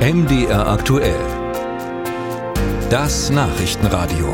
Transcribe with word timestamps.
MDR 0.00 0.66
aktuell. 0.66 1.20
Das 2.88 3.28
Nachrichtenradio. 3.28 4.32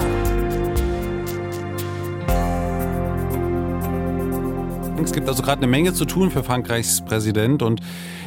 Es 5.02 5.12
gibt 5.12 5.28
also 5.28 5.42
gerade 5.42 5.62
eine 5.62 5.66
Menge 5.66 5.92
zu 5.92 6.04
tun 6.04 6.30
für 6.30 6.44
Frankreichs 6.44 7.04
Präsident 7.04 7.64
und 7.64 7.80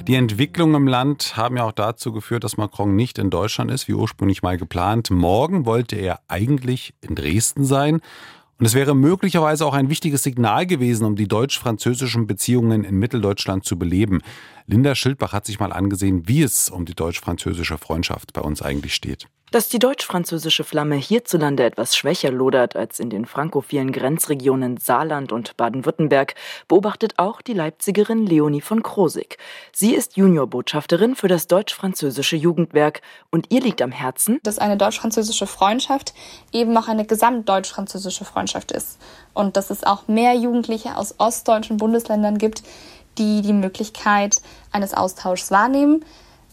die 0.05 0.15
Entwicklungen 0.15 0.75
im 0.75 0.87
Land 0.87 1.37
haben 1.37 1.55
ja 1.55 1.63
auch 1.63 1.71
dazu 1.71 2.11
geführt, 2.11 2.43
dass 2.43 2.57
Macron 2.57 2.97
nicht 2.97 3.17
in 3.17 3.29
Deutschland 3.29 3.71
ist, 3.71 3.87
wie 3.87 3.93
ursprünglich 3.93 4.43
mal 4.43 4.57
geplant. 4.57 5.09
Morgen 5.09 5.65
wollte 5.65 5.95
er 5.95 6.19
eigentlich 6.27 6.93
in 6.99 7.15
Dresden 7.15 7.63
sein 7.63 8.01
und 8.59 8.65
es 8.65 8.73
wäre 8.73 8.93
möglicherweise 8.93 9.65
auch 9.65 9.73
ein 9.73 9.89
wichtiges 9.89 10.23
Signal 10.23 10.67
gewesen, 10.67 11.05
um 11.05 11.15
die 11.15 11.29
deutsch-französischen 11.29 12.27
Beziehungen 12.27 12.83
in 12.83 12.99
Mitteldeutschland 12.99 13.63
zu 13.63 13.79
beleben. 13.79 14.21
Linda 14.67 14.95
Schildbach 14.95 15.31
hat 15.31 15.45
sich 15.45 15.59
mal 15.59 15.71
angesehen, 15.71 16.27
wie 16.27 16.41
es 16.41 16.69
um 16.69 16.85
die 16.85 16.93
deutsch-französische 16.93 17.77
Freundschaft 17.77 18.33
bei 18.33 18.41
uns 18.41 18.61
eigentlich 18.61 18.93
steht. 18.93 19.27
Dass 19.51 19.67
die 19.67 19.79
deutsch-französische 19.79 20.63
Flamme 20.63 20.95
hierzulande 20.95 21.63
etwas 21.63 21.95
schwächer 21.95 22.29
lodert 22.29 22.75
als 22.75 22.99
in 22.99 23.09
den 23.09 23.25
frankophilen 23.25 23.91
Grenzregionen 23.91 24.77
Saarland 24.77 25.31
und 25.31 25.57
Baden-Württemberg, 25.57 26.35
beobachtet 26.67 27.15
auch 27.17 27.41
die 27.41 27.53
Leipzigerin 27.53 28.27
Leonie 28.27 28.61
von 28.61 28.83
Krosig. 28.83 29.39
Sie 29.73 29.95
ist 29.95 30.17
Juniorbotschafterin 30.17 31.15
für 31.15 31.27
das 31.27 31.47
deutsch-französische 31.47 32.35
Jugendwerk 32.35 33.01
und 33.31 33.47
ihr 33.49 33.61
liegt 33.61 33.81
am 33.81 33.91
Herzen, 33.91 34.39
dass 34.43 34.59
eine 34.59 34.77
deutsch-französische 34.77 35.47
Freundschaft 35.47 36.13
eben 36.51 36.77
auch 36.77 36.87
eine 36.87 37.05
gesamtdeutsch-französische 37.05 38.25
Freundschaft 38.25 38.71
ist 38.71 38.99
und 39.33 39.57
dass 39.57 39.71
es 39.71 39.83
auch 39.83 40.07
mehr 40.07 40.35
Jugendliche 40.35 40.95
aus 40.95 41.15
ostdeutschen 41.17 41.77
Bundesländern 41.77 42.37
gibt, 42.37 42.61
die 43.17 43.41
die 43.41 43.53
Möglichkeit 43.53 44.43
eines 44.71 44.93
Austauschs 44.93 45.49
wahrnehmen, 45.49 46.05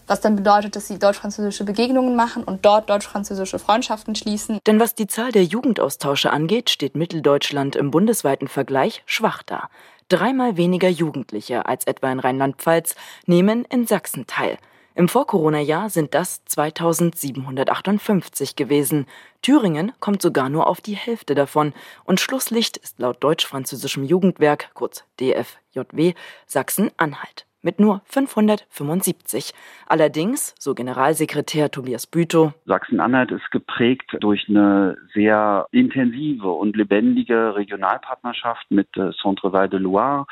was 0.07 0.21
dann 0.21 0.35
bedeutet, 0.35 0.75
dass 0.75 0.87
sie 0.87 0.97
deutsch-französische 0.97 1.65
Begegnungen 1.65 2.15
machen 2.15 2.43
und 2.43 2.65
dort 2.65 2.89
deutsch-französische 2.89 3.59
Freundschaften 3.59 4.15
schließen. 4.15 4.59
Denn 4.65 4.79
was 4.79 4.95
die 4.95 5.07
Zahl 5.07 5.31
der 5.31 5.43
Jugendaustausche 5.43 6.31
angeht, 6.31 6.69
steht 6.69 6.95
Mitteldeutschland 6.95 7.75
im 7.75 7.91
bundesweiten 7.91 8.47
Vergleich 8.47 9.03
schwach 9.05 9.43
da. 9.43 9.69
Dreimal 10.09 10.55
weniger 10.55 10.89
Jugendliche 10.89 11.65
als 11.65 11.85
etwa 11.85 12.11
in 12.11 12.19
Rheinland-Pfalz 12.19 12.95
nehmen 13.25 13.65
in 13.65 13.85
Sachsen 13.85 14.25
teil. 14.25 14.57
Im 14.95 15.09
Vor-Corona-Jahr 15.09 15.91
sind 15.91 16.15
das 16.15 16.43
2758 16.45 18.55
gewesen. 18.55 19.05
Thüringen 19.43 19.91
kommt 19.99 20.23
sogar 20.23 20.49
nur 20.49 20.65
auf 20.65 20.81
die 20.81 20.95
Hälfte 20.95 21.35
davon. 21.35 21.73
Und 22.03 22.19
Schlusslicht 22.19 22.77
ist 22.77 22.97
laut 22.97 23.23
Deutsch-Französischem 23.23 24.05
Jugendwerk, 24.05 24.71
kurz 24.73 25.03
DFJW, 25.19 26.15
Sachsen-Anhalt 26.47 27.45
mit 27.67 27.81
nur 27.81 28.01
575. 28.05 29.53
Allerdings, 29.87 30.55
so 30.57 30.73
Generalsekretär 30.73 31.69
Tobias 31.69 32.07
Bütow, 32.07 32.53
Sachsen-Anhalt 32.65 33.31
ist 33.31 33.51
geprägt 33.51 34.09
durch 34.21 34.47
eine 34.47 34.97
sehr 35.13 35.67
intensive 35.71 36.47
und 36.47 36.77
lebendige 36.77 37.55
Regionalpartnerschaft 37.55 38.71
mit 38.71 38.87
äh, 38.95 39.11
Centre-Val 39.21 39.67
de 39.67 39.79
Loire, 39.79 40.25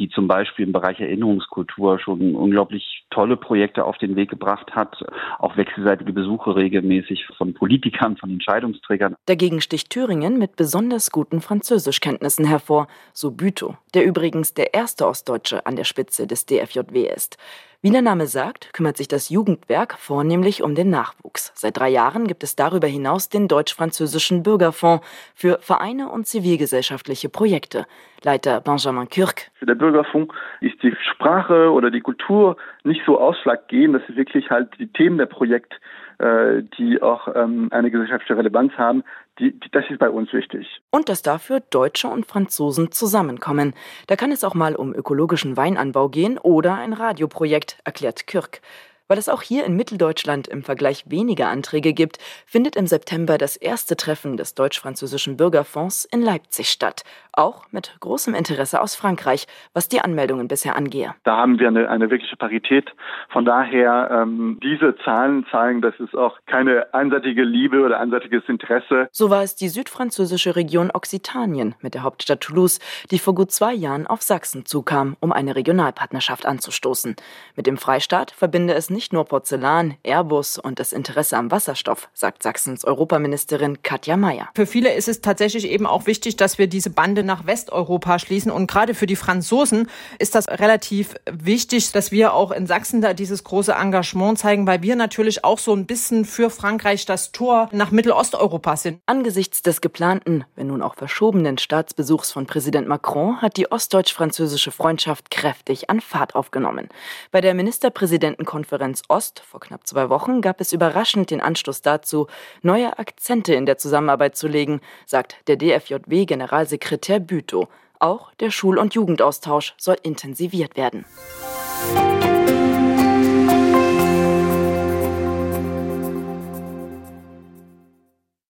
die 0.00 0.08
zum 0.08 0.26
Beispiel 0.26 0.66
im 0.66 0.72
Bereich 0.72 0.98
Erinnerungskultur 0.98 2.00
schon 2.00 2.34
unglaublich 2.34 3.04
tolle 3.10 3.36
Projekte 3.36 3.84
auf 3.84 3.98
den 3.98 4.16
Weg 4.16 4.30
gebracht 4.30 4.74
hat, 4.74 5.04
auch 5.38 5.56
wechselseitige 5.56 6.12
Besuche 6.12 6.56
regelmäßig 6.56 7.26
von 7.36 7.54
Politikern, 7.54 8.16
von 8.16 8.30
Entscheidungsträgern. 8.30 9.14
Dagegen 9.26 9.60
sticht 9.60 9.90
Thüringen 9.90 10.38
mit 10.38 10.56
besonders 10.56 11.12
guten 11.12 11.40
Französischkenntnissen 11.40 12.46
hervor, 12.46 12.88
so 13.12 13.30
Bütow, 13.30 13.76
der 13.94 14.04
übrigens 14.04 14.54
der 14.54 14.74
erste 14.74 15.06
Ostdeutsche 15.06 15.66
an 15.66 15.76
der 15.76 15.84
Spitze 15.84 16.26
des 16.26 16.46
DFJ 16.46 16.79
JW 16.82 17.06
ist. 17.14 17.36
Wie 17.82 17.88
der 17.88 18.02
Name 18.02 18.26
sagt, 18.26 18.74
kümmert 18.74 18.98
sich 18.98 19.08
das 19.08 19.30
Jugendwerk 19.30 19.94
vornehmlich 19.94 20.62
um 20.62 20.74
den 20.74 20.90
Nachwuchs. 20.90 21.50
Seit 21.54 21.78
drei 21.78 21.88
Jahren 21.88 22.26
gibt 22.26 22.42
es 22.42 22.54
darüber 22.54 22.86
hinaus 22.86 23.30
den 23.30 23.48
deutsch-französischen 23.48 24.42
Bürgerfonds 24.42 25.02
für 25.34 25.56
Vereine 25.62 26.10
und 26.10 26.26
zivilgesellschaftliche 26.26 27.30
Projekte. 27.30 27.86
Leiter 28.22 28.60
Benjamin 28.60 29.08
Kürk. 29.08 29.50
Für 29.54 29.64
den 29.64 29.78
Bürgerfonds 29.78 30.34
ist 30.60 30.82
die 30.82 30.94
Sprache 31.10 31.70
oder 31.70 31.90
die 31.90 32.02
Kultur 32.02 32.58
nicht 32.84 33.00
so 33.06 33.18
ausschlaggebend, 33.18 33.94
das 34.02 34.10
ist 34.10 34.16
wirklich 34.16 34.50
halt 34.50 34.68
die 34.78 34.88
Themen 34.88 35.16
der 35.16 35.24
Projekt 35.24 35.72
äh, 36.20 36.62
die 36.76 37.00
auch 37.00 37.28
ähm, 37.34 37.68
eine 37.70 37.90
gesellschaftliche 37.90 38.36
Relevanz 38.36 38.74
haben, 38.74 39.04
die, 39.38 39.58
die, 39.58 39.70
das 39.70 39.84
ist 39.88 39.98
bei 39.98 40.10
uns 40.10 40.30
wichtig. 40.34 40.66
Und 40.90 41.08
dass 41.08 41.22
dafür 41.22 41.60
Deutsche 41.70 42.08
und 42.08 42.26
Franzosen 42.26 42.92
zusammenkommen. 42.92 43.72
Da 44.06 44.16
kann 44.16 44.30
es 44.30 44.44
auch 44.44 44.54
mal 44.54 44.76
um 44.76 44.94
ökologischen 44.94 45.56
Weinanbau 45.56 46.10
gehen 46.10 46.36
oder 46.36 46.74
ein 46.74 46.92
Radioprojekt, 46.92 47.69
erklärt 47.84 48.26
Kürk. 48.26 48.60
Weil 49.08 49.18
es 49.18 49.28
auch 49.28 49.42
hier 49.42 49.64
in 49.64 49.74
Mitteldeutschland 49.74 50.46
im 50.46 50.62
Vergleich 50.62 51.02
weniger 51.10 51.48
Anträge 51.48 51.92
gibt, 51.92 52.18
findet 52.46 52.76
im 52.76 52.86
September 52.86 53.38
das 53.38 53.56
erste 53.56 53.96
Treffen 53.96 54.36
des 54.36 54.54
deutsch-französischen 54.54 55.36
Bürgerfonds 55.36 56.04
in 56.04 56.22
Leipzig 56.22 56.70
statt. 56.70 57.02
Auch 57.40 57.64
mit 57.72 57.96
großem 58.00 58.34
Interesse 58.34 58.80
aus 58.80 58.94
Frankreich, 58.94 59.46
was 59.74 59.88
die 59.88 60.00
Anmeldungen 60.00 60.46
bisher 60.46 60.76
angehe. 60.76 61.14
Da 61.24 61.36
haben 61.36 61.58
wir 61.58 61.68
eine, 61.68 61.88
eine 61.88 62.10
wirkliche 62.10 62.36
Parität. 62.36 62.90
Von 63.30 63.44
daher, 63.44 64.10
ähm, 64.12 64.58
diese 64.62 64.94
Zahlen 65.04 65.44
zeigen, 65.50 65.82
dass 65.82 65.98
es 65.98 66.14
auch 66.14 66.38
keine 66.46 66.94
einseitige 66.94 67.42
Liebe 67.42 67.84
oder 67.84 67.98
einseitiges 67.98 68.44
Interesse. 68.46 69.08
So 69.12 69.30
war 69.30 69.42
es 69.42 69.56
die 69.56 69.68
südfranzösische 69.68 70.54
Region 70.54 70.92
Occitanien 70.92 71.74
mit 71.80 71.94
der 71.94 72.04
Hauptstadt 72.04 72.42
Toulouse, 72.42 72.78
die 73.10 73.18
vor 73.18 73.34
gut 73.34 73.50
zwei 73.50 73.74
Jahren 73.74 74.06
auf 74.06 74.22
Sachsen 74.22 74.64
zukam, 74.66 75.16
um 75.20 75.32
eine 75.32 75.56
Regionalpartnerschaft 75.56 76.46
anzustoßen. 76.46 77.16
Mit 77.56 77.66
dem 77.66 77.76
Freistaat 77.76 78.30
verbinde 78.30 78.74
es 78.74 78.88
nicht 78.88 79.00
nicht 79.00 79.14
nur 79.14 79.24
Porzellan, 79.24 79.96
Airbus 80.04 80.58
und 80.58 80.78
das 80.78 80.92
Interesse 80.92 81.36
am 81.38 81.50
Wasserstoff, 81.50 82.10
sagt 82.12 82.42
Sachsens 82.42 82.84
Europaministerin 82.84 83.82
Katja 83.82 84.18
Mayer. 84.18 84.50
Für 84.54 84.66
viele 84.66 84.94
ist 84.94 85.08
es 85.08 85.22
tatsächlich 85.22 85.66
eben 85.66 85.86
auch 85.86 86.06
wichtig, 86.06 86.36
dass 86.36 86.58
wir 86.58 86.66
diese 86.66 86.90
Bande 86.90 87.24
nach 87.30 87.46
Westeuropa 87.46 88.18
schließen. 88.18 88.50
Und 88.50 88.66
gerade 88.66 88.94
für 88.94 89.06
die 89.06 89.16
Franzosen 89.16 89.88
ist 90.18 90.34
das 90.34 90.48
relativ 90.48 91.14
wichtig, 91.30 91.92
dass 91.92 92.10
wir 92.10 92.34
auch 92.34 92.50
in 92.50 92.66
Sachsen 92.66 93.00
da 93.00 93.14
dieses 93.14 93.44
große 93.44 93.72
Engagement 93.72 94.38
zeigen, 94.38 94.66
weil 94.66 94.82
wir 94.82 94.96
natürlich 94.96 95.44
auch 95.44 95.58
so 95.58 95.72
ein 95.72 95.86
bisschen 95.86 96.24
für 96.24 96.50
Frankreich 96.50 97.06
das 97.06 97.30
Tor 97.30 97.68
nach 97.72 97.92
Mittelosteuropa 97.92 98.76
sind. 98.76 99.00
Angesichts 99.06 99.62
des 99.62 99.80
geplanten, 99.80 100.44
wenn 100.56 100.66
nun 100.66 100.82
auch 100.82 100.96
verschobenen 100.96 101.58
Staatsbesuchs 101.58 102.32
von 102.32 102.46
Präsident 102.46 102.88
Macron 102.88 103.40
hat 103.40 103.56
die 103.56 103.70
ostdeutsch-französische 103.70 104.72
Freundschaft 104.72 105.30
kräftig 105.30 105.88
an 105.90 106.00
Fahrt 106.00 106.34
aufgenommen. 106.34 106.88
Bei 107.30 107.40
der 107.40 107.54
Ministerpräsidentenkonferenz 107.54 108.70
Konferenz 108.70 109.02
Ost 109.08 109.40
vor 109.40 109.58
knapp 109.58 109.86
zwei 109.86 110.08
Wochen 110.10 110.40
gab 110.40 110.60
es 110.60 110.72
überraschend 110.72 111.30
den 111.30 111.40
Anstoß 111.40 111.82
dazu, 111.82 112.28
neue 112.62 112.98
Akzente 112.98 113.52
in 113.52 113.66
der 113.66 113.78
Zusammenarbeit 113.78 114.36
zu 114.36 114.48
legen, 114.48 114.80
sagt 115.06 115.36
der 115.48 115.56
DFJW-Generalsekretär 115.56 117.09
Bütow. 117.18 117.68
Auch 117.98 118.32
der 118.34 118.50
Schul- 118.50 118.78
und 118.78 118.94
Jugendaustausch 118.94 119.74
soll 119.76 119.96
intensiviert 120.02 120.76
werden. 120.76 121.04